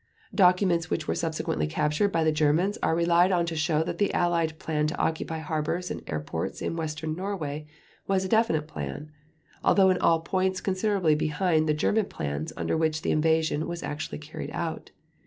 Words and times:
Documents 0.33 0.89
which 0.89 1.07
were 1.07 1.13
subsequently 1.13 1.67
captured 1.67 2.07
by 2.11 2.23
the 2.23 2.31
Germans 2.31 2.79
are 2.81 2.95
relied 2.95 3.31
on 3.31 3.45
to 3.45 3.55
show 3.55 3.83
that 3.83 3.99
the 3.99 4.11
Allied 4.15 4.57
plan 4.57 4.87
to 4.87 4.97
occupy 4.97 5.37
harbors 5.37 5.91
and 5.91 6.01
airports 6.09 6.59
in 6.59 6.75
Western 6.75 7.13
Norway 7.15 7.67
was 8.07 8.25
a 8.25 8.27
definite 8.27 8.67
plan, 8.67 9.11
although 9.63 9.91
in 9.91 9.99
all 9.99 10.21
points 10.21 10.59
considerably 10.59 11.13
behind 11.13 11.69
the 11.69 11.75
German 11.75 12.05
plans 12.07 12.51
under 12.57 12.75
which 12.75 13.03
the 13.03 13.11
invasion 13.11 13.67
was 13.67 13.83
actually 13.83 14.17
carried 14.17 14.49
out. 14.53 14.89